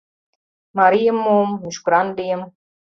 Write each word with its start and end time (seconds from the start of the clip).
Марийым 0.77 1.17
муым, 1.23 1.49
мӱшкыран 1.61 2.07
лийым... 2.17 2.41